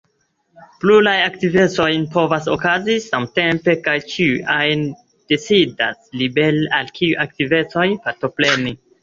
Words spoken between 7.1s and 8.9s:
aktivecoj partopreni.